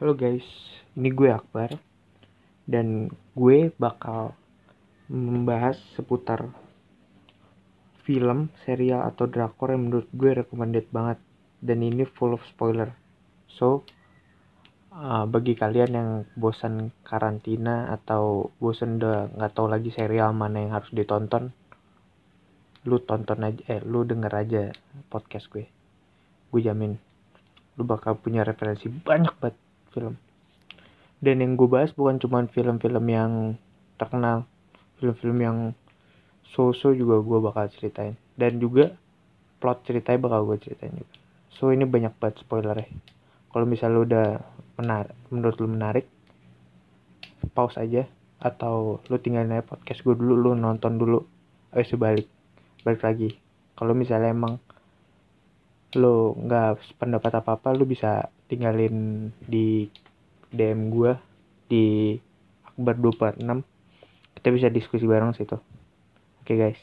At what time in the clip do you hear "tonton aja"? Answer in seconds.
23.04-23.60